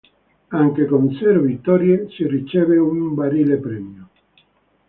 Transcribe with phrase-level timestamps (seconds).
[0.47, 4.09] Anche con zero vittorie si riceve un barile premio.